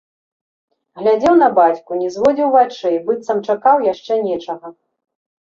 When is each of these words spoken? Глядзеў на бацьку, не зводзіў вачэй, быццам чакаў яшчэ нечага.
Глядзеў 1.01 1.33
на 1.41 1.49
бацьку, 1.59 1.91
не 2.05 2.07
зводзіў 2.15 2.49
вачэй, 2.57 2.97
быццам 3.11 3.45
чакаў 3.51 3.87
яшчэ 3.93 4.19
нечага. 4.27 4.67